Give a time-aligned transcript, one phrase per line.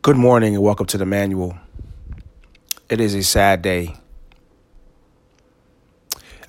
[0.00, 1.58] Good morning and welcome to the manual.
[2.88, 3.96] It is a sad day.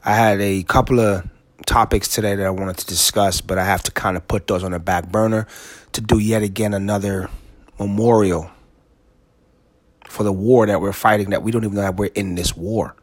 [0.05, 1.27] I had a couple of
[1.65, 4.63] topics today that I wanted to discuss, but I have to kind of put those
[4.63, 5.47] on the back burner
[5.93, 7.27] to do yet again another
[7.79, 8.51] memorial
[10.07, 12.55] for the war that we're fighting that we don't even know that we're in this
[12.55, 12.95] war.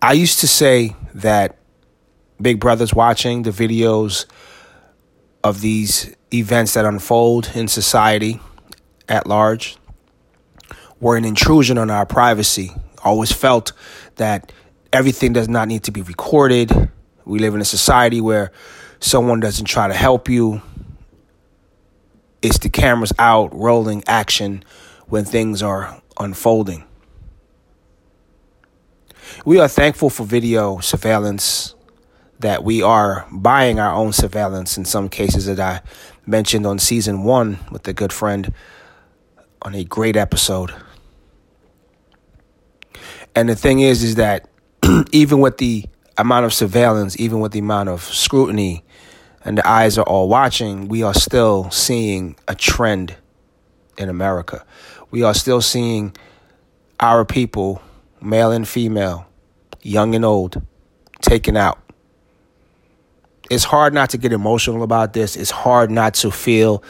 [0.00, 1.58] I used to say that
[2.40, 4.26] Big Brother's watching the videos
[5.42, 8.40] of these events that unfold in society
[9.08, 9.76] at large
[11.00, 12.72] were an intrusion on our privacy.
[13.04, 13.72] Always felt
[14.16, 14.52] that
[14.92, 16.90] everything does not need to be recorded.
[17.24, 18.52] We live in a society where
[19.00, 20.62] someone doesn't try to help you.
[22.42, 24.64] It's the cameras out, rolling action
[25.06, 26.84] when things are unfolding.
[29.44, 31.74] We are thankful for video surveillance
[32.40, 35.82] that we are buying our own surveillance in some cases that I
[36.26, 38.52] mentioned on season one with a good friend
[39.62, 40.74] on a great episode.
[43.34, 44.48] And the thing is, is that
[45.12, 45.86] even with the
[46.18, 48.84] amount of surveillance, even with the amount of scrutiny,
[49.44, 53.14] and the eyes are all watching, we are still seeing a trend
[53.96, 54.64] in America.
[55.10, 56.16] We are still seeing
[56.98, 57.80] our people,
[58.20, 59.26] male and female,
[59.82, 60.62] young and old,
[61.20, 61.85] taken out
[63.50, 65.36] it's hard not to get emotional about this.
[65.36, 66.82] It's hard not to feel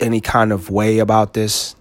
[0.00, 1.76] any kind of way about this.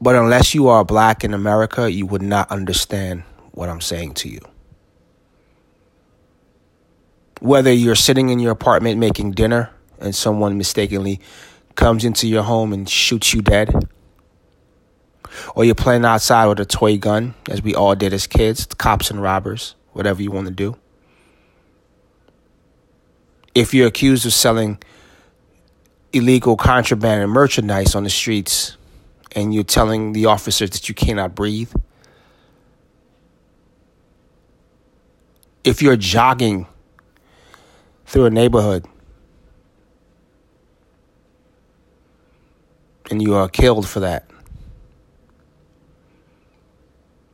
[0.00, 4.28] But unless you are black in America, you would not understand what I'm saying to
[4.28, 4.40] you.
[7.40, 11.20] Whether you're sitting in your apartment making dinner and someone mistakenly
[11.74, 13.88] comes into your home and shoots you dead,
[15.54, 19.10] or you're playing outside with a toy gun, as we all did as kids, cops
[19.10, 20.76] and robbers whatever you want to do.
[23.54, 24.78] If you're accused of selling
[26.12, 28.76] illegal contraband and merchandise on the streets
[29.32, 31.72] and you're telling the officers that you cannot breathe,
[35.64, 36.66] if you're jogging
[38.06, 38.86] through a neighborhood
[43.10, 44.26] and you are killed for that,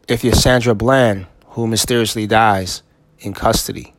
[0.09, 1.27] if you're Sandra Bland
[1.59, 2.85] who mysteriously dies
[3.19, 3.93] in custody.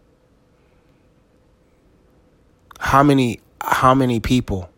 [2.80, 4.70] How many how many people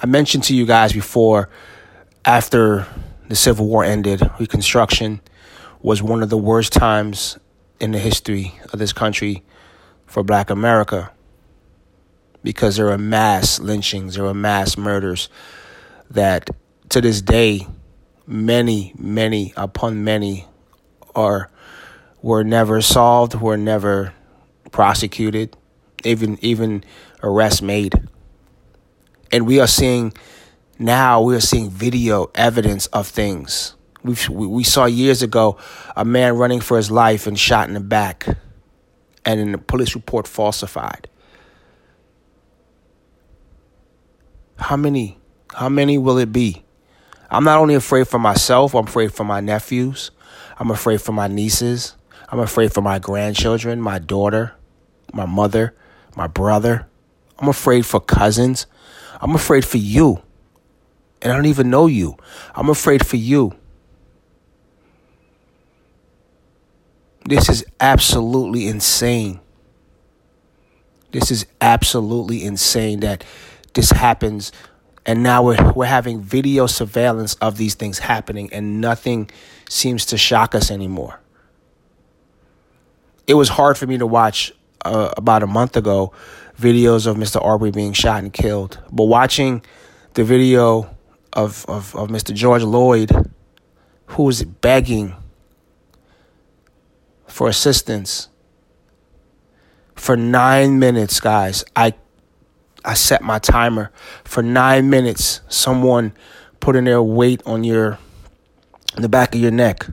[0.00, 1.50] I mentioned to you guys before
[2.24, 2.86] after
[3.26, 5.20] the Civil War ended, Reconstruction
[5.82, 7.36] was one of the worst times
[7.80, 9.42] in the history of this country
[10.06, 11.10] for black America
[12.44, 15.30] because there were mass lynchings, there were mass murders
[16.10, 16.48] that
[16.90, 17.66] to this day,
[18.24, 20.46] many, many upon many
[21.16, 21.50] or
[22.22, 24.12] were never solved, were never
[24.70, 25.56] prosecuted,
[26.04, 26.84] even even
[27.22, 27.94] arrests made.
[29.32, 30.12] And we are seeing
[30.78, 33.74] now we are seeing video evidence of things.
[34.04, 35.58] We've, we we saw years ago
[35.96, 38.26] a man running for his life and shot in the back,
[39.24, 41.08] and in the police report falsified.
[44.58, 45.18] How many?
[45.54, 46.64] How many will it be?
[47.30, 50.10] I'm not only afraid for myself, I'm afraid for my nephews.
[50.58, 51.96] I'm afraid for my nieces.
[52.28, 54.54] I'm afraid for my grandchildren, my daughter,
[55.12, 55.74] my mother,
[56.16, 56.86] my brother.
[57.38, 58.66] I'm afraid for cousins.
[59.20, 60.22] I'm afraid for you.
[61.22, 62.16] And I don't even know you.
[62.54, 63.52] I'm afraid for you.
[67.24, 69.40] This is absolutely insane.
[71.12, 73.24] This is absolutely insane that
[73.74, 74.52] this happens
[75.06, 79.30] and now we're we're having video surveillance of these things happening and nothing
[79.70, 81.20] seems to shock us anymore
[83.26, 84.52] it was hard for me to watch
[84.84, 86.12] uh, about a month ago
[86.60, 87.42] videos of Mr.
[87.44, 89.62] Arbery being shot and killed but watching
[90.14, 90.94] the video
[91.32, 92.34] of of, of Mr.
[92.34, 93.10] George Floyd
[94.06, 95.14] who was begging
[97.26, 98.28] for assistance
[99.94, 101.92] for 9 minutes guys i
[102.86, 103.90] I set my timer
[104.24, 105.40] for nine minutes.
[105.48, 106.12] Someone
[106.60, 107.98] putting their weight on your
[108.96, 109.86] in the back of your neck.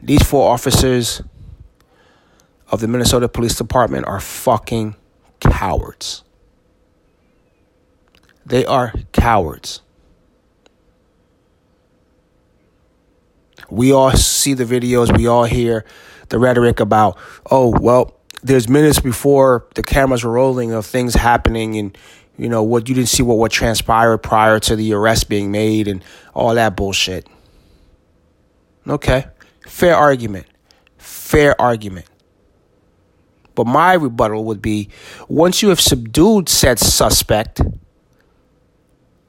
[0.00, 1.20] These four officers
[2.68, 4.94] of the Minnesota Police Department are fucking
[5.40, 6.22] cowards.
[8.46, 9.82] They are cowards.
[13.68, 15.84] We all see the videos, we all hear
[16.28, 17.18] the rhetoric about,
[17.50, 21.96] oh, well, there's minutes before the cameras were rolling of things happening and
[22.36, 25.88] you know what you didn't see what what transpired prior to the arrest being made
[25.88, 26.04] and
[26.34, 27.26] all that bullshit.
[28.86, 29.26] Okay.
[29.66, 30.46] Fair argument.
[30.98, 32.06] fair argument.
[33.54, 34.88] But my rebuttal would be
[35.28, 37.60] once you have subdued said suspect,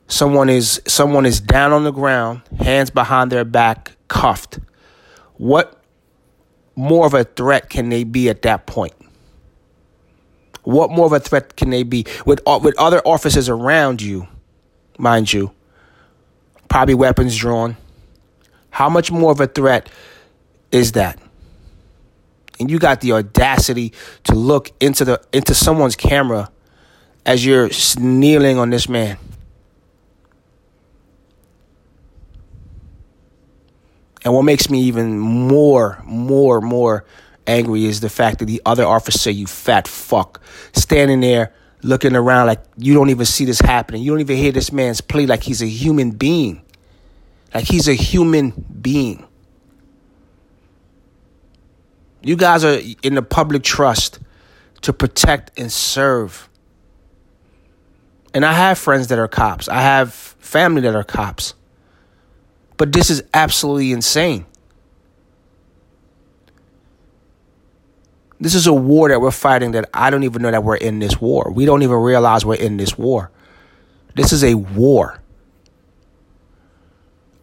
[0.08, 4.60] someone is someone is down on the ground, hands behind their back, cuffed.
[5.38, 5.82] What
[6.76, 8.94] more of a threat can they be at that point?
[10.64, 14.28] What more of a threat can they be with uh, with other officers around you,
[14.98, 15.52] mind you?
[16.68, 17.78] Probably weapons drawn.
[18.70, 19.90] How much more of a threat
[20.72, 21.20] is that?
[22.60, 23.94] And you got the audacity
[24.26, 26.52] to look into the into someone's camera
[27.26, 29.18] as you're kneeling on this man.
[34.26, 37.06] And what makes me even more, more, more
[37.50, 40.42] angry is the fact that the other officer, you fat fuck,
[40.74, 44.02] standing there looking around like you don't even see this happening.
[44.04, 46.62] You don't even hear this man's plea like he's a human being.
[47.54, 48.52] Like he's a human
[48.82, 49.26] being.
[52.22, 54.20] You guys are in the public trust
[54.82, 56.50] to protect and serve.
[58.34, 59.68] And I have friends that are cops.
[59.68, 61.54] I have family that are cops.
[62.78, 64.46] But this is absolutely insane.
[68.40, 71.00] This is a war that we're fighting that I don't even know that we're in
[71.00, 71.52] this war.
[71.54, 73.32] We don't even realize we're in this war.
[74.16, 75.20] This is a war.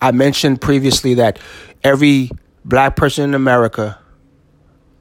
[0.00, 1.38] I mentioned previously that
[1.82, 2.30] every
[2.64, 3.98] black person in America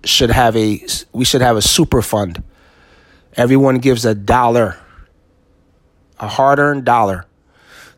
[0.03, 2.43] should have a we should have a super fund.
[3.33, 4.77] Everyone gives a dollar,
[6.19, 7.25] a hard-earned dollar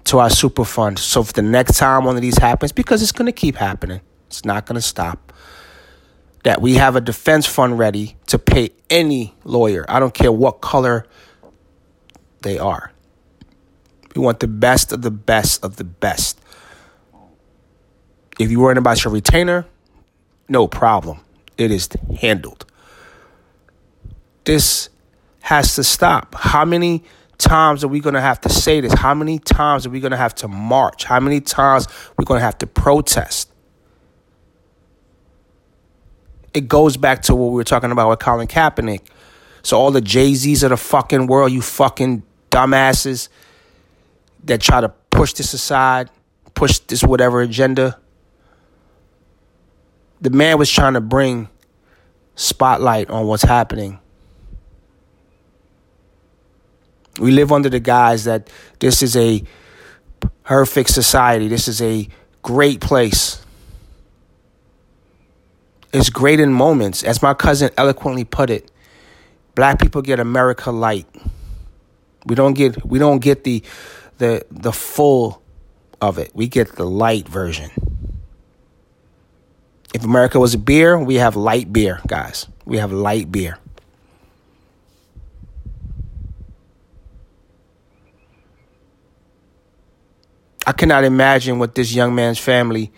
[0.06, 0.98] to our super fund.
[0.98, 4.02] So if the next time one of these happens, because it's going to keep happening,
[4.28, 5.27] it's not going to stop.
[6.44, 9.86] That we have a defense fund ready to pay any lawyer.
[9.90, 11.06] I don't care what color
[12.42, 12.92] they are.
[14.16, 16.40] We want the best of the best of the best.
[18.40, 19.66] If you're worrying about your retainer,
[20.48, 21.20] no problem
[21.58, 21.90] it is
[22.20, 22.66] handled.
[24.46, 24.90] This
[25.42, 26.36] has to stop.
[26.36, 27.04] How many
[27.38, 28.94] times are we going to have to say this?
[28.94, 31.04] How many times are we going to have to march?
[31.04, 33.52] How many times are we going to have to protest?
[36.58, 39.02] It goes back to what we were talking about with Colin Kaepernick.
[39.64, 43.30] So all the Jay-Z's of the fucking world, you fucking dumbasses
[44.44, 46.10] that try to push this aside,
[46.54, 48.00] push this whatever agenda
[50.22, 51.50] the man was trying to bring
[52.36, 54.00] spotlight on what's happening.
[57.20, 58.50] We live under the guise that
[58.80, 59.44] this is a
[60.44, 61.48] perfect society.
[61.48, 62.08] This is a
[62.44, 63.44] great place.
[65.94, 67.04] It's great in moments.
[67.04, 68.70] As my cousin eloquently put it,
[69.56, 71.08] black people get America light.
[72.26, 73.64] We don't get we don't get the
[74.18, 75.42] the the full
[76.02, 76.32] of it.
[76.34, 77.72] We get the light version.
[79.94, 82.48] If America was a beer, we have light beer, guys.
[82.66, 83.58] We have light beer.
[90.68, 92.92] I cannot imagine what this young man's family,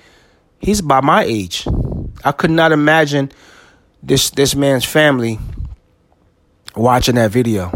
[0.59, 1.67] he's about my age.
[2.23, 3.31] I could not imagine
[4.03, 5.39] this this man's family
[6.75, 7.71] watching that video.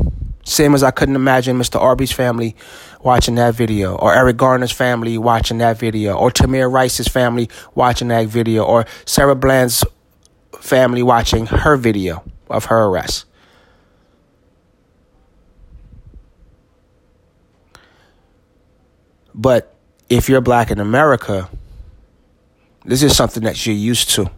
[0.45, 1.79] Same as I couldn't imagine Mr.
[1.79, 2.55] Arbery's family
[3.01, 8.09] watching that video, or Eric Garner's family watching that video, or Tamir Rice's family watching
[8.09, 9.85] that video, or Sandra Bland's
[10.59, 13.25] family watching her video of her arrest.
[19.33, 19.75] But
[20.09, 21.49] if you're black in America,
[22.85, 24.29] this is something that you're used to.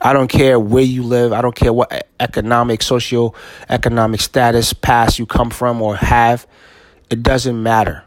[0.00, 1.32] I don't care where you live.
[1.32, 3.34] I don't care what economic, socio
[3.68, 6.46] economic status, past you come from or have.
[7.10, 8.04] It doesn't matter.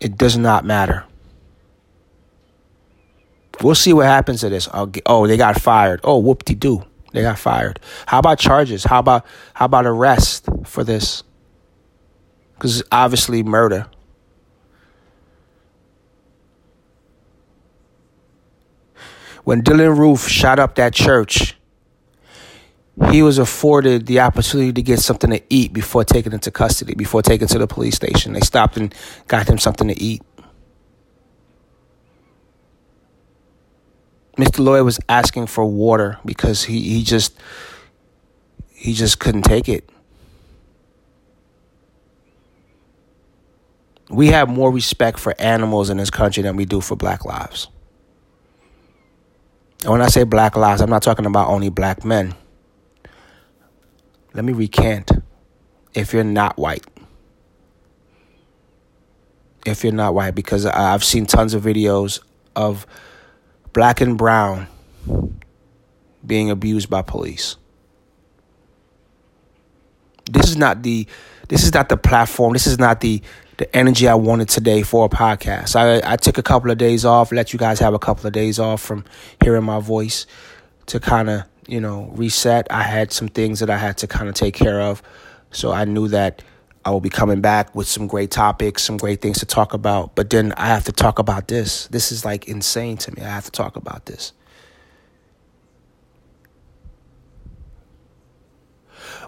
[0.00, 1.04] It does not matter.
[3.62, 4.68] We'll see what happens to this.
[4.90, 6.00] Get, oh, they got fired.
[6.04, 6.84] Oh, whoop de doo.
[7.12, 7.80] They got fired.
[8.06, 8.84] How about charges?
[8.84, 11.22] How about how about arrest for this?
[12.54, 13.86] Because obviously murder.
[19.44, 21.56] When Dylann Roof shot up that church,
[23.10, 27.22] he was afforded the opportunity to get something to eat before taken into custody, before
[27.22, 28.32] taken to the police station.
[28.32, 28.94] They stopped and
[29.28, 30.22] got him something to eat.
[34.38, 34.56] Mr.
[34.56, 37.38] Floyd was asking for water because he, he just
[38.72, 39.88] he just couldn't take it.
[44.14, 47.68] We have more respect for animals in this country than we do for black lives.
[49.82, 52.34] And when I say black lives, I'm not talking about only black men.
[54.34, 55.10] Let me recant
[55.94, 56.84] if you're not white.
[59.64, 62.20] if you're not white because I've seen tons of videos
[62.54, 62.86] of
[63.72, 64.66] black and brown
[66.26, 67.56] being abused by police.
[70.30, 71.06] This is not the
[71.48, 72.52] this is not the platform.
[72.54, 73.22] This is not the
[73.56, 75.76] the energy I wanted today for a podcast.
[75.76, 78.32] I I took a couple of days off, let you guys have a couple of
[78.32, 79.04] days off from
[79.42, 80.26] hearing my voice
[80.86, 82.66] to kind of, you know, reset.
[82.70, 85.02] I had some things that I had to kind of take care of.
[85.50, 86.42] So I knew that
[86.84, 90.14] I will be coming back with some great topics, some great things to talk about.
[90.14, 91.86] But then I have to talk about this.
[91.88, 93.22] This is like insane to me.
[93.22, 94.32] I have to talk about this.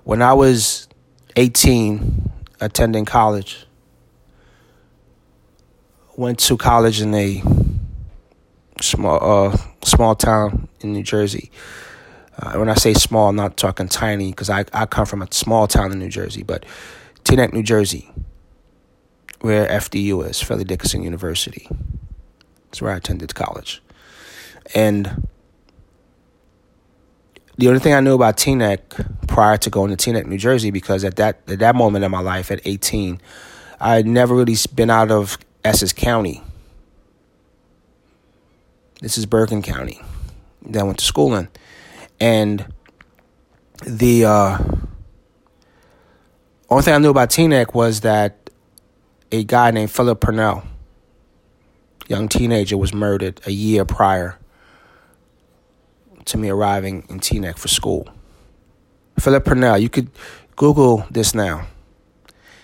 [0.04, 0.88] When I was
[1.36, 2.30] 18,
[2.60, 3.65] attending college,
[6.16, 7.42] went to college in a
[8.80, 11.50] small uh, small town in New Jersey.
[12.38, 15.28] Uh, when I say small, I'm not talking tiny because I, I come from a
[15.30, 16.66] small town in New Jersey, but
[17.24, 18.10] Teaneck, New Jersey,
[19.40, 21.66] where FDU is, Fairleigh Dickinson University.
[22.66, 23.82] That's where I attended college.
[24.74, 25.26] And
[27.56, 31.04] the only thing I knew about Teaneck prior to going to Teaneck, New Jersey, because
[31.04, 33.18] at that at that moment in my life, at 18,
[33.80, 36.42] I had never really been out of Essex County.
[39.00, 40.00] This is Bergen County
[40.62, 41.48] that I went to school in.
[42.20, 42.72] And
[43.84, 44.58] the uh,
[46.70, 48.48] only thing I knew about Teaneck was that
[49.32, 50.62] a guy named Philip Purnell,
[52.06, 54.38] young teenager, was murdered a year prior
[56.26, 58.08] to me arriving in Teaneck for school.
[59.18, 60.10] Philip Purnell, you could
[60.54, 61.66] Google this now.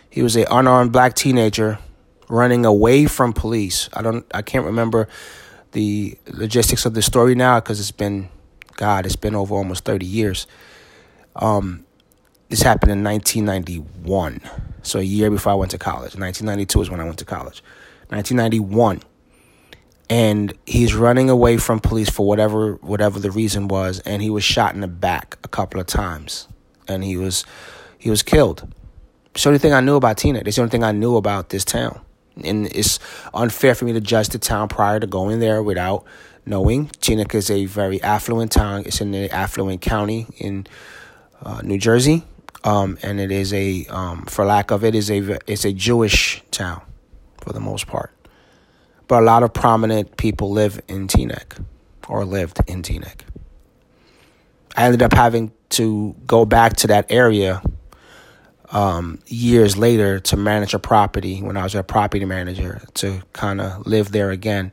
[0.08, 1.80] He was an unarmed black teenager
[2.28, 3.88] running away from police.
[3.92, 5.08] I don't I can't remember
[5.72, 8.28] the logistics of the story now because it's been
[8.76, 10.46] God, it's been over almost 30 years.
[11.36, 11.84] Um,
[12.48, 14.40] this happened in 1991,
[14.82, 16.16] so a year before I went to college.
[16.16, 17.62] 1992 is when I went to college.
[18.08, 19.02] 1991,
[20.10, 24.44] and he's running away from police for whatever whatever the reason was, and he was
[24.44, 26.46] shot in the back a couple of times,
[26.86, 27.46] and he was
[27.98, 28.70] he was killed.
[29.34, 30.42] It's the only thing I knew about Tina.
[30.44, 32.00] It's the only thing I knew about this town,
[32.44, 32.98] and it's
[33.34, 36.04] unfair for me to judge the town prior to going there without
[36.46, 36.88] knowing.
[37.00, 38.84] Teaneck is a very affluent town.
[38.86, 40.66] It's in the affluent county in
[41.42, 42.24] uh, New Jersey
[42.64, 46.42] um, and it is a, um, for lack of it, is a it's a Jewish
[46.50, 46.82] town
[47.40, 48.12] for the most part.
[49.08, 51.62] But a lot of prominent people live in Teaneck
[52.08, 53.22] or lived in Teaneck.
[54.76, 57.62] I ended up having to go back to that area
[58.72, 63.60] um, years later to manage a property when I was a property manager to kind
[63.60, 64.72] of live there again.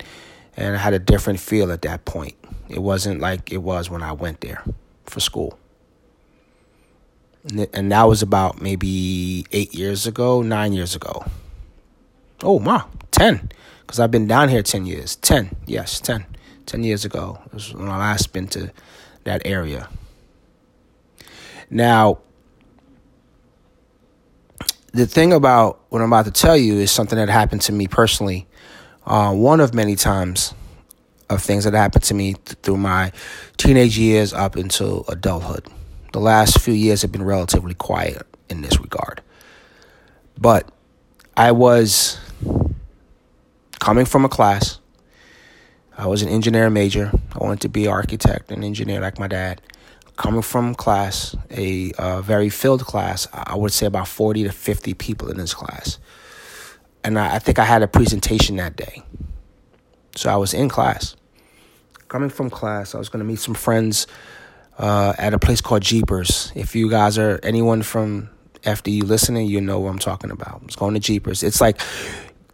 [0.58, 2.36] And I had a different feel at that point.
[2.68, 4.64] It wasn't like it was when I went there
[5.06, 5.60] for school
[7.74, 11.26] and that was about maybe eight years ago, nine years ago.
[12.44, 13.50] Oh, wow, 10.
[13.82, 15.16] Because I've been down here 10 years.
[15.18, 16.26] 10, yes, 10.
[16.66, 18.72] 10 years ago was when I last been to
[19.24, 19.90] that area.
[21.70, 22.20] Now,
[24.92, 27.88] the thing about what I'm about to tell you is something that happened to me
[27.88, 28.48] personally.
[29.06, 30.54] Uh, one of many times
[31.30, 33.12] of things that happened to me th- through my
[33.58, 35.68] teenage years up until adulthood
[36.12, 39.22] the last few years have been relatively quiet in this regard.
[40.38, 40.70] But
[41.38, 42.20] I was
[43.80, 44.80] coming from a class.
[45.98, 47.12] I was an engineering major.
[47.34, 49.62] I wanted to be an architect and engineer like my dad.
[50.20, 54.94] Coming from class, a uh, very filled class, I would say about 40 to 50
[54.96, 55.98] people in this class.
[57.06, 59.02] And I, I think I had a presentation that day.
[60.18, 61.16] So I was in class.
[62.10, 64.08] Coming from class, I was going to meet some friends
[64.78, 66.52] uh, at a place called Jeepers.
[66.54, 68.30] If you guys are anyone from
[68.64, 70.64] FDU listening, you know what I'm talking about.
[70.66, 71.44] It's going to Jeepers.
[71.44, 71.80] It's like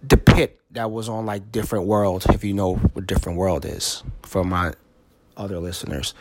[0.03, 4.03] the pit that was on like Different World, if you know what Different World is
[4.22, 4.74] for my
[5.36, 6.13] other listeners.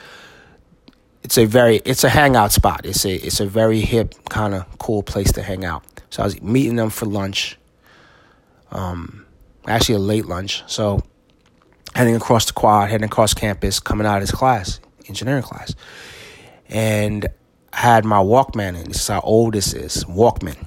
[1.25, 2.85] It's a very it's a hangout spot.
[2.85, 5.83] It's a it's a very hip kind of cool place to hang out.
[6.11, 7.59] So I was meeting them for lunch.
[8.71, 9.25] Um,
[9.67, 10.63] actually a late lunch.
[10.67, 11.01] So
[11.95, 15.75] heading across the quad, heading across campus, coming out of his class engineering class,
[16.69, 17.27] and
[17.73, 18.89] I had my Walkman in.
[18.89, 20.05] This is how old this is.
[20.05, 20.67] Walkman,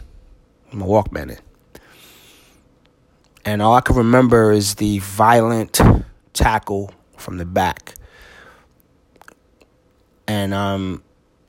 [0.72, 1.82] my Walkman in,
[3.46, 5.80] and all I can remember is the violent
[6.34, 7.94] tackle from the back,
[10.28, 11.04] and I'm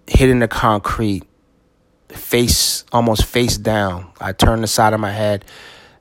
[0.06, 1.24] hitting the concrete,
[2.08, 4.10] face almost face down.
[4.20, 5.44] I turned the side of my head,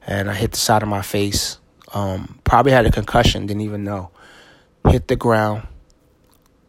[0.05, 1.59] and I hit the side of my face.
[1.93, 4.11] Um, probably had a concussion, didn't even know.
[4.87, 5.67] Hit the ground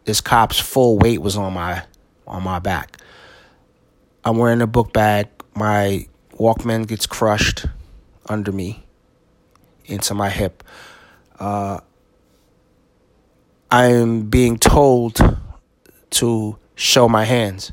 [0.09, 1.83] this cop's full weight was on my
[2.25, 2.97] on my back.
[4.25, 5.27] I'm wearing a book bag.
[5.55, 7.67] My Walkman gets crushed
[8.27, 8.85] under me.
[9.85, 10.63] into my hip.
[11.39, 11.79] Uh,
[13.69, 15.19] I am being told
[16.11, 17.71] to show my hands,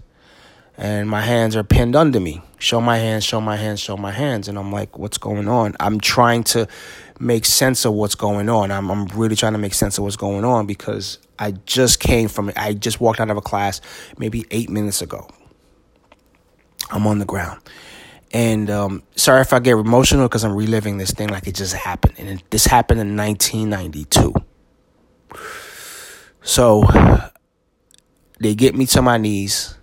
[0.77, 2.43] and my hands are pinned under me.
[2.59, 5.77] Show my hands, show my hands, show my hands, and I'm like, what's going on?
[5.79, 6.67] I'm trying to
[7.21, 8.71] make sense of what's going on.
[8.71, 12.29] I'm I'm really trying to make sense of what's going on because I just came
[12.29, 13.81] from I just walked out of a class
[14.19, 15.29] maybe eight minutes ago.
[16.91, 17.61] I'm on the ground.
[18.33, 21.75] And um, sorry if I get emotional because I'm reliving this thing like it just
[21.75, 22.15] happened.
[22.19, 24.35] And it, this happened in 1992.
[26.43, 26.85] So
[28.39, 29.77] they get me to my knees,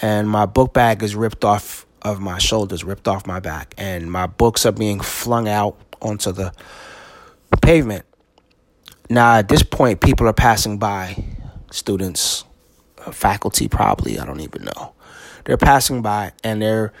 [0.00, 4.10] and my book bag is ripped off of my shoulders, ripped off my back, and
[4.10, 6.52] my books are being flung out onto the
[7.60, 8.04] pavement.
[9.08, 11.24] Now, at this point, people are passing by,
[11.70, 12.44] students,
[13.04, 14.94] uh, faculty, probably, I don't even know.
[15.44, 16.92] They're passing by and they're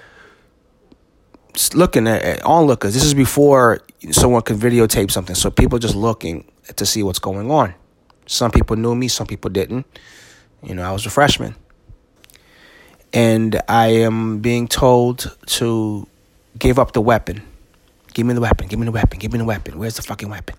[1.74, 2.94] looking at onlookers.
[2.94, 7.50] This is before someone could videotape something, so people just looking to see what's going
[7.50, 7.74] on.
[8.26, 9.86] Some people knew me, some people didn't.
[10.62, 11.54] You know, I was a freshman.
[13.12, 16.06] And I am being told to
[16.58, 17.42] give up the weapon.
[18.14, 19.78] Give me the weapon, give me the weapon, give me the weapon.
[19.78, 20.56] Where's the fucking weapon?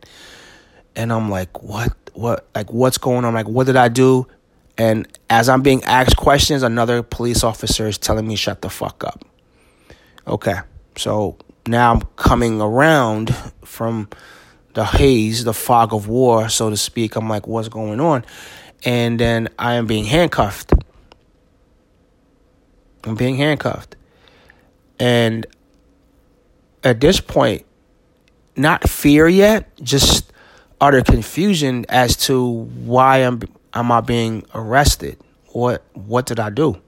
[0.95, 3.33] And I'm like, what what like what's going on?
[3.33, 4.27] Like what did I do?
[4.77, 9.03] And as I'm being asked questions, another police officer is telling me shut the fuck
[9.03, 9.23] up.
[10.27, 10.55] Okay.
[10.97, 14.09] So now I'm coming around from
[14.73, 17.15] the haze, the fog of war, so to speak.
[17.15, 18.25] I'm like, what's going on?
[18.83, 20.73] And then I am being handcuffed.
[23.03, 23.95] I'm being handcuffed.
[24.99, 25.45] And
[26.83, 27.65] at this point,
[28.55, 30.31] not fear yet, just
[30.79, 33.41] utter confusion as to why I'm
[33.73, 35.17] am I being arrested?
[35.47, 36.81] What what did I do?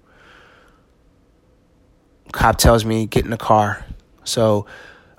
[2.31, 3.85] Cop tells me get in the car.
[4.23, 4.65] So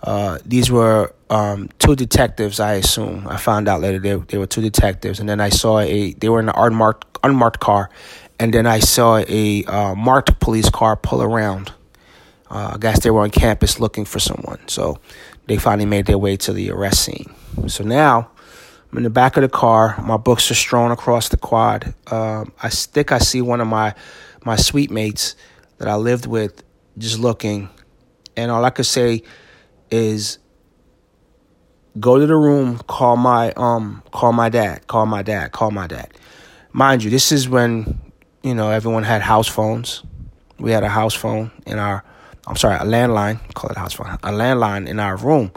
[0.04, 3.26] uh, these were um, two detectives, I assume.
[3.26, 6.28] I found out later they, they were two detectives, and then I saw a they
[6.28, 7.88] were in an unmarked unmarked car,
[8.38, 11.72] and then I saw a uh, marked police car pull around.
[12.50, 14.98] Uh, I guess they were on campus looking for someone, so
[15.46, 17.32] they finally made their way to the arrest scene.
[17.66, 18.30] So now
[18.92, 19.98] I'm in the back of the car.
[20.02, 21.94] My books are strewn across the quad.
[22.10, 23.94] Um, I think I see one of my
[24.44, 25.34] my suite mates
[25.78, 26.62] that I lived with
[26.98, 27.70] just looking,
[28.36, 29.22] and all I could say
[29.90, 30.38] is
[32.00, 35.86] go to the room, call my um, call my dad, call my dad, call my
[35.86, 36.12] dad.
[36.72, 38.00] Mind you, this is when
[38.42, 40.02] you know everyone had house phones.
[40.58, 42.04] We had a house phone in our,
[42.46, 43.40] I'm sorry, a landline.
[43.54, 44.06] Call it a house phone.
[44.06, 45.52] A landline in our room,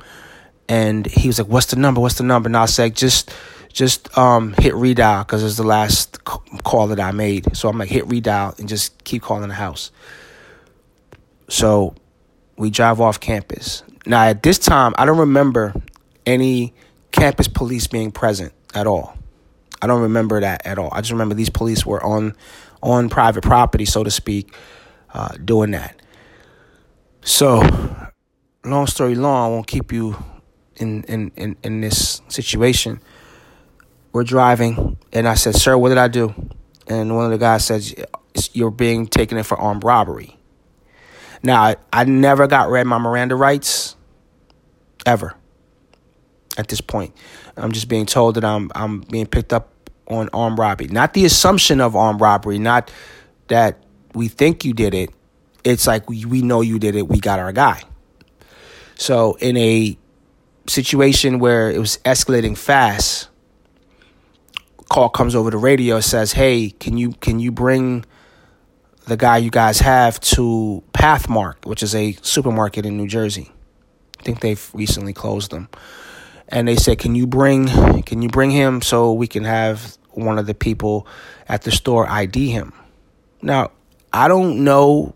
[0.67, 2.01] and he was like, "What's the number?
[2.01, 3.31] What's the number?" And I said, "Just."
[3.73, 7.55] Just um, hit redial because it's the last call that I made.
[7.55, 9.91] So I'm like, hit redial and just keep calling the house.
[11.47, 11.93] So
[12.57, 13.83] we drive off campus.
[14.07, 15.73] Now, at this time, I don't remember
[16.25, 16.73] any
[17.11, 19.17] campus police being present at all.
[19.81, 20.89] I don't remember that at all.
[20.93, 22.33] I just remember these police were on
[22.81, 24.53] on private property, so to speak,
[25.13, 26.01] uh, doing that.
[27.21, 27.61] So,
[28.63, 30.15] long story long, I won't keep you
[30.77, 33.01] in, in, in, in this situation.
[34.13, 36.33] We're driving, and I said, Sir, what did I do?
[36.87, 37.93] And one of the guys says,
[38.53, 40.37] You're being taken in for armed robbery.
[41.43, 43.96] Now, I, I never got read my Miranda rights,
[45.07, 45.33] ever
[46.57, 47.15] at this point.
[47.55, 49.71] I'm just being told that I'm I'm being picked up
[50.07, 50.87] on armed robbery.
[50.87, 52.91] Not the assumption of armed robbery, not
[53.47, 55.09] that we think you did it.
[55.63, 57.81] It's like we, we know you did it, we got our guy.
[58.95, 59.97] So in a
[60.67, 63.29] situation where it was escalating fast,
[64.89, 68.05] call comes over the radio says, "Hey, can you can you bring
[69.07, 73.51] the guy you guys have to Pathmark, which is a supermarket in New Jersey.
[74.27, 75.69] Think they've recently closed them."
[76.49, 77.67] and they said, "Can you bring
[78.03, 81.07] can you bring him so we can have one of the people
[81.47, 82.73] at the store ID him?"
[83.41, 83.71] Now,
[84.11, 85.13] I don't know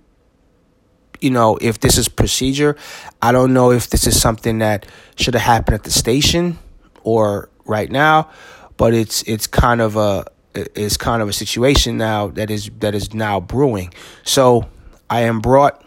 [1.20, 2.76] you know if this is procedure.
[3.22, 6.58] I don't know if this is something that should have happened at the station
[7.04, 8.30] or right now,
[8.78, 12.96] but it's it's kind of a it's kind of a situation now that is that
[12.96, 13.94] is now brewing.
[14.24, 14.68] So,
[15.10, 15.84] I am brought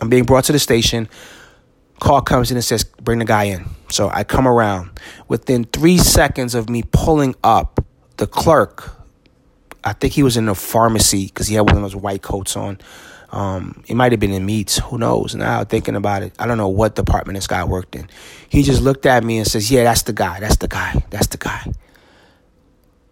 [0.00, 1.08] I'm being brought to the station
[2.04, 3.64] Call comes in and says, bring the guy in.
[3.88, 5.00] So I come around.
[5.26, 7.82] Within three seconds of me pulling up,
[8.18, 8.94] the clerk,
[9.82, 12.58] I think he was in the pharmacy because he had one of those white coats
[12.58, 12.78] on.
[13.30, 14.76] Um, it might have been in meats.
[14.80, 15.34] Who knows?
[15.34, 18.10] Now thinking about it, I don't know what department this guy worked in.
[18.50, 20.40] He just looked at me and says, "Yeah, that's the guy.
[20.40, 21.02] That's the guy.
[21.08, 21.72] That's the guy."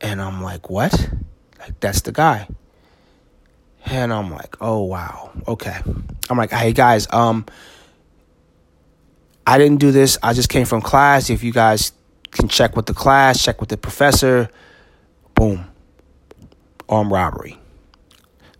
[0.02, 0.92] And I'm like, "What?
[1.58, 2.46] Like that's the guy?"
[3.86, 5.80] And I'm like, "Oh wow, okay."
[6.28, 7.46] I'm like, "Hey guys, um,
[9.46, 10.18] I didn't do this.
[10.22, 11.30] I just came from class.
[11.30, 11.92] If you guys
[12.30, 14.48] can check with the class, check with the professor,
[15.34, 15.66] boom,
[16.88, 17.58] armed robbery.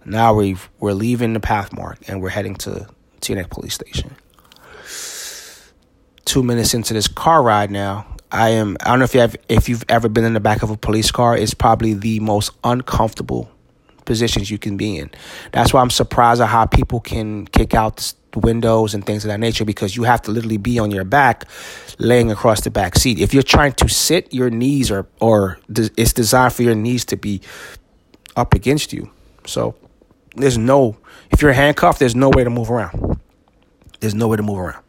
[0.05, 2.89] Now we we're leaving the Pathmark and we're heading to
[3.21, 4.17] Teaneck Police Station.
[6.25, 8.77] Two minutes into this car ride now, I am.
[8.81, 10.77] I don't know if you have if you've ever been in the back of a
[10.77, 11.37] police car.
[11.37, 13.51] It's probably the most uncomfortable
[14.05, 15.11] positions you can be in.
[15.53, 19.41] That's why I'm surprised at how people can kick out windows and things of that
[19.41, 21.45] nature because you have to literally be on your back
[21.99, 23.19] laying across the back seat.
[23.19, 27.17] If you're trying to sit, your knees are or it's designed for your knees to
[27.17, 27.41] be
[28.37, 29.11] up against you.
[29.47, 29.75] So
[30.37, 30.97] there's no
[31.31, 33.19] if you're handcuffed, there's no way to move around.
[34.01, 34.83] There's no way to move around.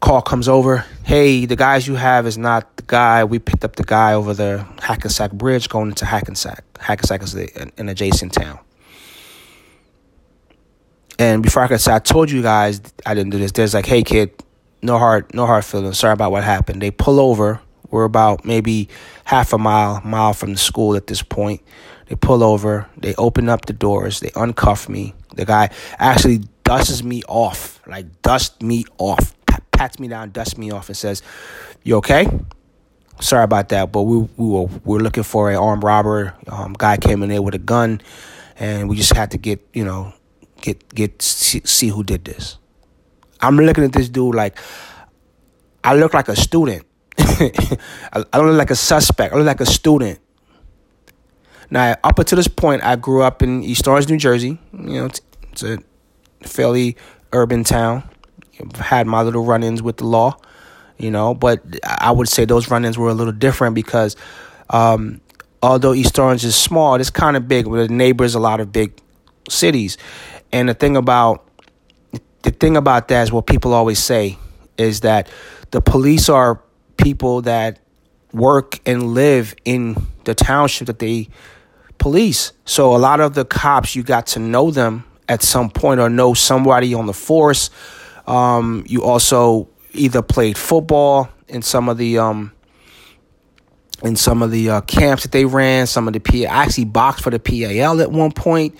[0.00, 0.84] Call comes over.
[1.04, 3.24] Hey, the guys you have is not the guy.
[3.24, 6.64] We picked up the guy over the Hackensack Bridge going into Hackensack.
[6.78, 8.58] Hackensack is an adjacent town.
[11.18, 13.52] And before I could say, I told you guys I didn't do this.
[13.52, 14.32] There's like, hey kid,
[14.82, 15.98] no hard, no hard feelings.
[15.98, 16.82] Sorry about what happened.
[16.82, 17.60] They pull over.
[17.90, 18.88] We're about maybe
[19.24, 21.62] half a mile, mile from the school at this point.
[22.08, 22.88] They pull over.
[22.96, 24.20] They open up the doors.
[24.20, 25.14] They uncuff me.
[25.34, 29.34] The guy actually dusts me off, like dust me off,
[29.70, 31.22] pats me down, dusts me off, and says,
[31.84, 32.28] "You okay?"
[33.20, 36.34] Sorry about that, but we we were we are looking for an armed robber.
[36.48, 38.00] Um, guy came in there with a gun,
[38.58, 40.12] and we just had to get you know
[40.66, 42.58] get get see, see who did this.
[43.40, 44.58] I'm looking at this dude like
[45.84, 46.84] I look like a student.
[47.18, 49.32] I, don't look like a suspect.
[49.32, 50.18] I look like a student.
[51.70, 54.58] Now, up until this point, I grew up in East Orange, New Jersey.
[54.72, 55.20] You know, it's,
[55.52, 55.78] it's a
[56.42, 56.96] fairly
[57.32, 58.08] urban town.
[58.60, 60.36] I've had my little run-ins with the law,
[60.98, 64.16] you know, but I would say those run-ins were a little different because
[64.70, 65.20] um,
[65.62, 67.66] although East Orange is small, it's kind of big.
[67.66, 68.98] With neighbors, a lot of big
[69.48, 69.98] cities,
[70.56, 71.46] and the thing about
[72.42, 74.38] the thing about that is what people always say
[74.78, 75.28] is that
[75.70, 76.62] the police are
[76.96, 77.78] people that
[78.32, 81.28] work and live in the township that they
[81.98, 82.52] police.
[82.64, 86.08] So a lot of the cops, you got to know them at some point or
[86.08, 87.68] know somebody on the force.
[88.26, 92.52] Um, you also either played football in some of the um,
[94.02, 95.86] in some of the uh, camps that they ran.
[95.86, 96.46] Some of the P.
[96.46, 98.74] I actually boxed for the PAL at one point.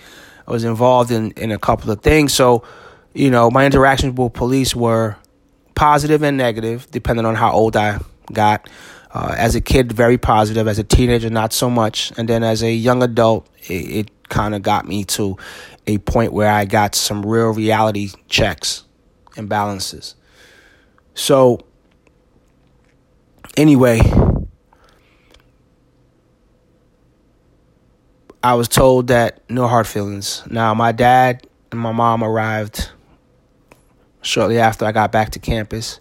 [0.47, 2.33] I was involved in, in a couple of things.
[2.33, 2.63] So,
[3.13, 5.17] you know, my interactions with police were
[5.75, 7.99] positive and negative, depending on how old I
[8.31, 8.69] got.
[9.11, 10.67] Uh, as a kid, very positive.
[10.67, 12.11] As a teenager, not so much.
[12.17, 15.37] And then as a young adult, it, it kind of got me to
[15.85, 18.83] a point where I got some real reality checks
[19.35, 20.15] and balances.
[21.13, 21.59] So,
[23.55, 24.01] anyway,
[28.47, 30.41] I was told that no hard feelings.
[30.49, 32.89] Now, my dad and my mom arrived
[34.21, 35.99] shortly after I got back to campus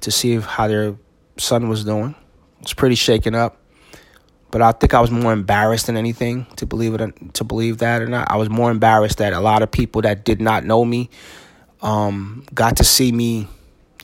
[0.00, 0.96] to see how their
[1.38, 2.14] son was doing.
[2.58, 3.56] It was pretty shaken up,
[4.50, 8.02] but I think I was more embarrassed than anything to believe it to believe that
[8.02, 8.30] or not.
[8.30, 11.08] I was more embarrassed that a lot of people that did not know me
[11.80, 13.48] um, got to see me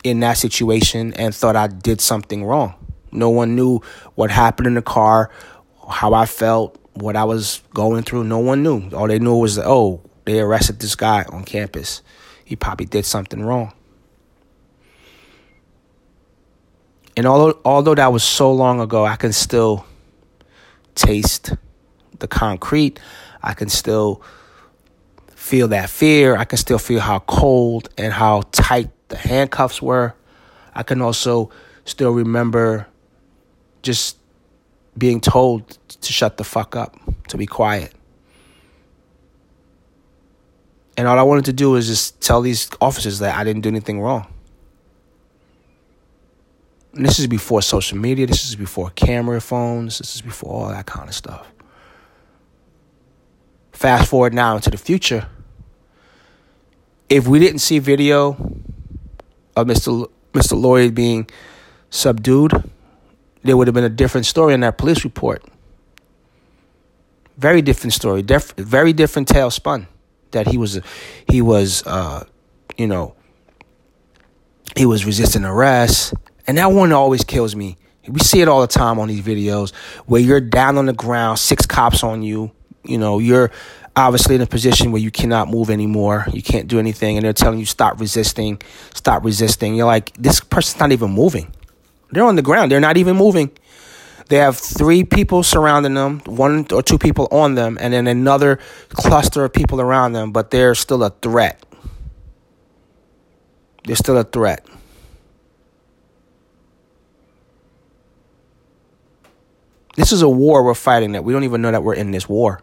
[0.02, 2.72] in that situation and thought I did something wrong.
[3.12, 3.80] No one knew
[4.14, 5.30] what happened in the car,
[5.90, 8.90] how I felt, what I was going through, no one knew.
[8.90, 12.02] All they knew was that, oh, they arrested this guy on campus.
[12.44, 13.72] He probably did something wrong.
[17.16, 19.86] And although although that was so long ago, I can still
[20.94, 21.54] taste
[22.18, 23.00] the concrete.
[23.42, 24.22] I can still
[25.34, 26.36] feel that fear.
[26.36, 30.14] I can still feel how cold and how tight the handcuffs were.
[30.74, 31.50] I can also
[31.84, 32.86] still remember
[33.82, 34.18] just
[34.98, 36.96] being told to shut the fuck up,
[37.28, 37.92] to be quiet.
[40.96, 43.68] And all I wanted to do was just tell these officers that I didn't do
[43.68, 44.26] anything wrong.
[46.94, 50.68] And this is before social media, this is before camera phones, this is before all
[50.68, 51.46] that kind of stuff.
[53.72, 55.28] Fast forward now into the future.
[57.10, 58.30] If we didn't see video
[59.54, 60.10] of Mr.
[60.32, 60.50] Mr.
[60.50, 61.28] Floyd being
[61.90, 62.70] subdued,
[63.42, 65.44] there would have been a different story in that police report.
[67.36, 69.86] Very different story, Def- very different tale spun.
[70.32, 70.80] That he was,
[71.30, 72.24] he was, uh,
[72.76, 73.14] you know,
[74.76, 76.14] he was resisting arrest,
[76.46, 77.76] and that one always kills me.
[78.08, 79.74] We see it all the time on these videos
[80.06, 82.52] where you're down on the ground, six cops on you.
[82.84, 83.50] You know, you're
[83.96, 86.26] obviously in a position where you cannot move anymore.
[86.32, 88.60] You can't do anything, and they're telling you stop resisting,
[88.94, 89.74] stop resisting.
[89.74, 91.52] You're like, this person's not even moving.
[92.12, 92.70] They're on the ground.
[92.70, 93.50] They're not even moving.
[94.28, 98.58] They have three people surrounding them, one or two people on them, and then another
[98.88, 101.64] cluster of people around them, but they're still a threat.
[103.84, 104.66] They're still a threat.
[109.94, 112.28] This is a war we're fighting that we don't even know that we're in this
[112.28, 112.60] war.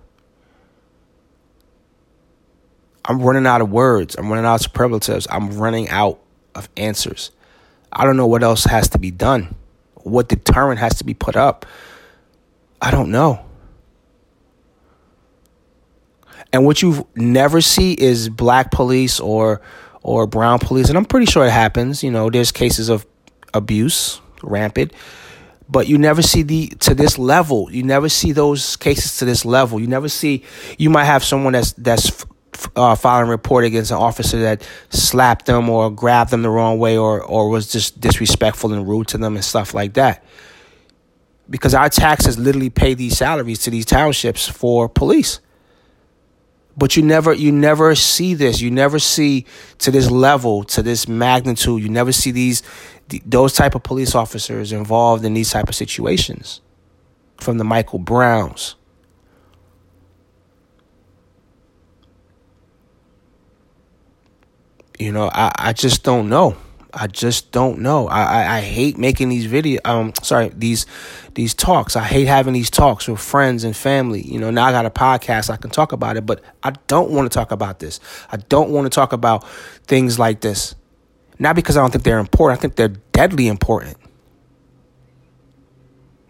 [3.06, 4.15] I'm running out of words.
[4.15, 5.28] I'm running out of superlatives.
[5.30, 6.19] I'm running out
[6.56, 7.32] of answers.
[7.91, 9.56] I don't know what else has to be done.
[10.04, 11.66] What deterrent has to be put up.
[12.82, 13.46] I don't know.
[16.52, 19.62] And what you never see is black police or
[20.04, 22.04] or brown police, and I'm pretty sure it happens.
[22.04, 23.06] You know, there's cases of
[23.54, 24.94] abuse rampant,
[25.70, 27.72] but you never see the to this level.
[27.72, 29.80] You never see those cases to this level.
[29.80, 30.44] You never see.
[30.78, 32.26] You might have someone that's that's
[32.76, 36.98] uh, filing report against an officer that slapped them or grabbed them the wrong way
[36.98, 40.24] or or was just disrespectful and rude to them and stuff like that.
[41.50, 45.39] Because our taxes literally pay these salaries to these townships for police.
[46.76, 48.62] But you never you never see this.
[48.62, 49.46] You never see
[49.80, 51.84] to this level, to this magnitude.
[51.84, 52.63] You never see these
[53.26, 56.62] those type of police officers involved in these type of situations.
[57.38, 58.76] From the Michael Browns.
[65.04, 66.56] You know, I, I just don't know.
[66.94, 68.08] I just don't know.
[68.08, 70.86] I, I, I hate making these video um sorry, these
[71.34, 71.98] these talks.
[71.98, 74.22] I hate having these talks with friends and family.
[74.22, 77.12] You know, now I got a podcast, I can talk about it, but I don't
[77.12, 78.00] want to talk about this.
[78.32, 79.46] I don't want to talk about
[79.88, 80.74] things like this.
[81.38, 82.60] Not because I don't think they're important.
[82.60, 83.98] I think they're deadly important.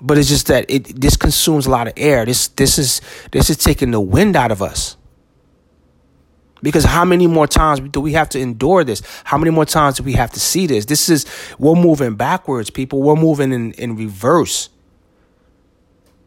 [0.02, 2.26] But it's just that it this consumes a lot of air.
[2.26, 4.98] This this is this is taking the wind out of us.
[6.64, 9.02] Because how many more times do we have to endure this?
[9.26, 10.86] How many more times do we have to see this?
[10.86, 11.26] This is,
[11.60, 13.02] we're moving backwards, people.
[13.02, 14.70] We're moving in, in reverse.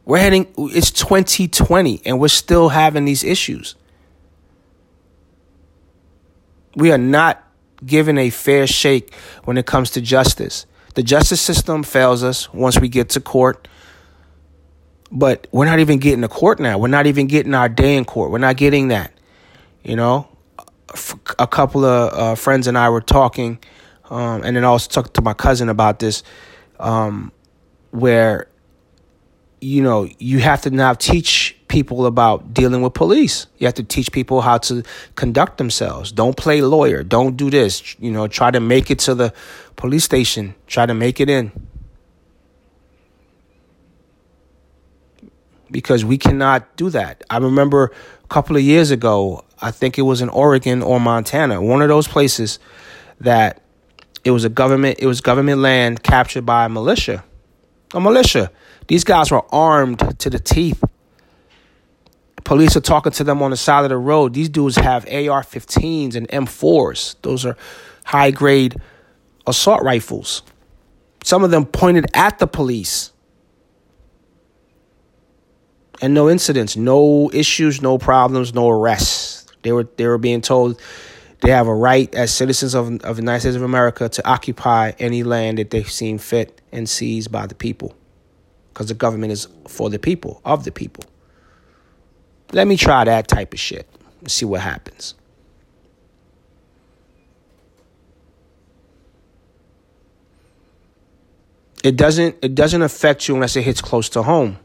[0.05, 3.77] We're heading, it's 2020 and we're still having these issues.
[6.77, 7.43] We are not
[7.85, 10.67] given a fair shake when it comes to justice.
[10.95, 13.69] The justice system fails us once we get to court.
[15.11, 16.77] But we're not even getting to court now.
[16.77, 18.31] We're not even getting our day in court.
[18.31, 19.16] We're not getting that.
[19.87, 20.27] You know,
[21.39, 23.61] a couple of uh, friends and I were talking,
[24.11, 26.25] um, and then I also talked to my cousin about this,
[26.81, 27.31] um,
[27.93, 28.49] where,
[29.61, 33.47] you know, you have to now teach people about dealing with police.
[33.59, 34.83] You have to teach people how to
[35.15, 36.11] conduct themselves.
[36.11, 37.05] Don't play lawyer.
[37.05, 37.95] Don't do this.
[38.01, 39.33] You know, try to make it to the
[39.77, 40.57] police station.
[40.67, 41.53] Try to make it in.
[45.71, 47.23] Because we cannot do that.
[47.31, 47.93] I remember
[48.25, 51.89] a couple of years ago, I think it was in Oregon or Montana, one of
[51.89, 52.59] those places
[53.21, 53.63] that
[54.25, 57.25] it was a government it was government land captured by a militia.
[57.95, 58.51] A militia.
[58.89, 60.83] These guys were armed to the teeth.
[62.45, 64.35] Police are talking to them on the side of the road.
[64.35, 67.17] These dudes have AR-15s and M4s.
[67.23, 67.57] Those are
[68.05, 68.77] high grade
[69.47, 70.43] assault rifles.
[71.25, 73.11] Some of them pointed at the police.
[76.01, 79.36] And no incidents, no issues, no problems, no arrests.
[79.67, 80.81] They were they were being told
[81.41, 84.93] they have a right as citizens of, of the United States of America to occupy
[85.01, 87.93] any land that they seem fit and seized by the people.
[88.73, 91.03] Because the government is for the people, of the people.
[92.53, 93.89] Let me try that type of shit
[94.21, 95.15] and see what happens.
[101.83, 104.59] It doesn't it doesn't affect you unless it hits close to home.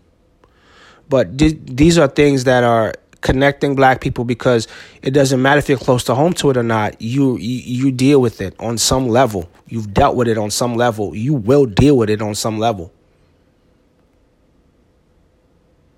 [1.09, 4.67] But th- these are things that are connecting black people because
[5.01, 7.01] it doesn't matter if you're close to home to it or not.
[7.01, 9.49] You, you you deal with it on some level.
[9.67, 11.15] You've dealt with it on some level.
[11.15, 12.91] You will deal with it on some level.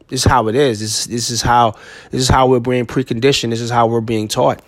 [0.09, 0.79] This is how it is.
[0.79, 1.71] This this is how
[2.11, 3.49] this is how we're being preconditioned.
[3.49, 4.61] This is how we're being taught.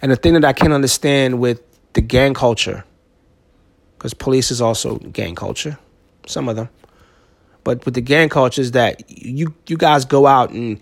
[0.00, 2.84] And the thing that I can't understand with the gang culture,
[3.96, 5.78] because police is also gang culture,
[6.26, 6.68] some of them.
[7.64, 10.80] But with the gang culture is that you you guys go out and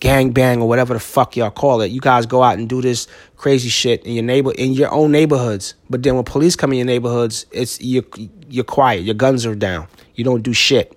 [0.00, 1.90] gang bang or whatever the fuck y'all call it.
[1.90, 5.10] You guys go out and do this crazy shit in your neighbor in your own
[5.10, 5.74] neighborhoods.
[5.88, 8.04] But then when police come in your neighborhoods, it's you
[8.48, 9.04] you're quiet.
[9.04, 9.88] Your guns are down.
[10.14, 10.94] You don't do shit.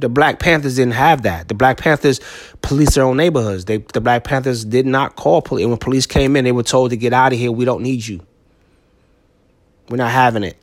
[0.00, 1.48] The Black Panthers didn't have that.
[1.48, 2.20] The Black Panthers
[2.62, 3.64] police their own neighborhoods.
[3.64, 5.64] They the Black Panthers did not call police.
[5.64, 7.50] And When police came in, they were told to get out of here.
[7.50, 8.20] We don't need you.
[9.88, 10.56] We're not having it.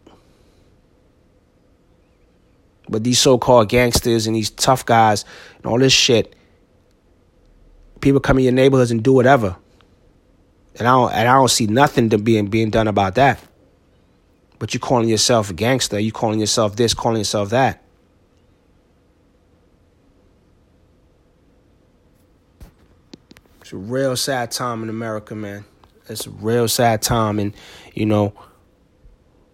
[2.87, 5.25] But these so called gangsters and these tough guys
[5.57, 6.35] and all this shit,
[8.01, 9.55] people come in your neighborhoods and do whatever.
[10.77, 13.39] And I don't and I don't see nothing to being being done about that.
[14.59, 17.81] But you calling yourself a gangster, you calling yourself this, calling yourself that.
[23.61, 25.65] It's a real sad time in America, man.
[26.07, 27.39] It's a real sad time.
[27.39, 27.51] And,
[27.95, 28.33] you know,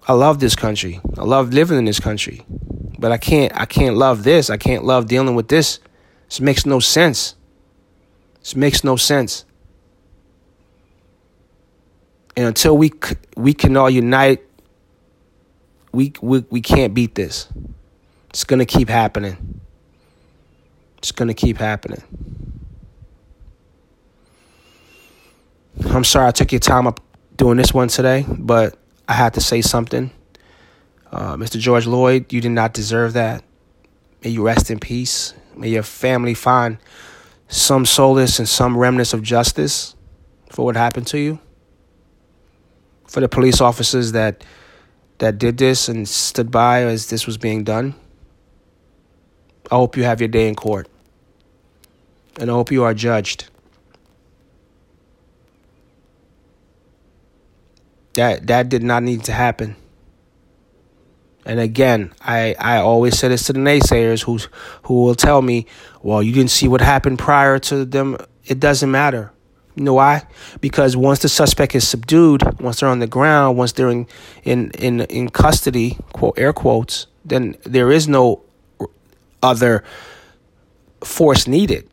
[0.08, 1.00] I love this country.
[1.18, 2.44] I love living in this country.
[2.98, 4.50] But I can't I can't love this.
[4.50, 5.80] I can't love dealing with this.
[6.28, 7.36] This makes no sense.
[8.40, 9.46] This makes no sense.
[12.36, 12.92] And until we
[13.36, 14.42] we can all unite,
[15.92, 17.48] we we we can't beat this.
[18.30, 19.60] It's gonna keep happening.
[21.00, 22.04] It's gonna keep happening.
[25.88, 27.00] I'm sorry I took your time up
[27.36, 28.78] doing this one today, but
[29.12, 30.10] I had to say something.
[31.12, 31.60] Uh, Mr.
[31.60, 33.44] George Floyd, you did not deserve that.
[34.24, 35.34] May you rest in peace.
[35.54, 36.78] May your family find
[37.50, 39.98] some solace and some remnants of justice
[40.50, 41.40] for what happened to you.
[43.06, 44.46] For the police officers that
[45.18, 47.96] that did this and stood by as this was being done.
[49.70, 50.88] I hope you have your day in court.
[52.40, 53.50] And I hope you are judged.
[58.14, 59.76] That that did not need to happen.
[61.46, 64.40] And again, I, I always say this to the naysayers who
[64.84, 65.66] who will tell me,
[66.04, 68.18] well, you didn't see what happened prior to them.
[68.46, 69.32] It doesn't matter.
[69.76, 70.28] You know why?
[70.60, 74.08] Because once the suspect is subdued, once they're on the ground, once they're in
[74.44, 78.44] in in, in custody, quote air quotes, then there is no
[79.42, 79.84] other
[81.04, 81.90] force needed.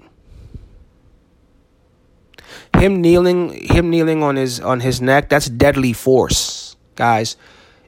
[2.78, 7.36] Him kneeling, him kneeling on his on his neck, that's deadly force, guys.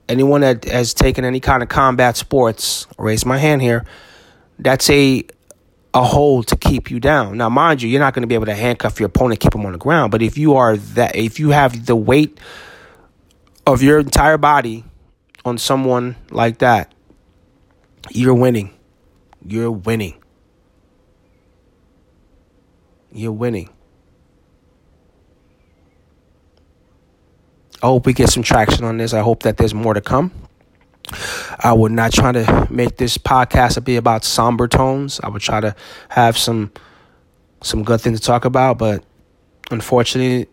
[0.08, 3.84] Anyone that has taken any kind of combat sports, raise my hand here.
[4.58, 5.24] That's a
[5.92, 7.36] a hold to keep you down.
[7.38, 9.66] Now, mind you, you're not going to be able to handcuff your opponent, keep him
[9.66, 10.12] on the ground.
[10.12, 12.38] But if you are that, if you have the weight
[13.66, 14.84] of your entire body
[15.44, 16.92] on someone like that,
[18.10, 18.72] you're winning.
[19.44, 20.14] You're winning.
[23.12, 23.70] You're winning.
[27.82, 29.14] I hope we get some traction on this.
[29.14, 30.32] I hope that there's more to come.
[31.58, 35.20] I would not try to make this podcast be about somber tones.
[35.22, 35.74] I would try to
[36.10, 36.72] have some
[37.62, 39.04] some good things to talk about, but
[39.70, 40.48] unfortunately,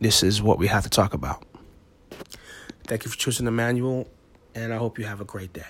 [0.00, 1.44] this is what we have to talk about.
[2.84, 4.08] Thank you for choosing the manual,
[4.54, 5.64] and I hope you have a great day.